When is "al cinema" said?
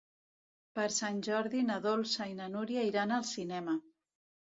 3.19-3.77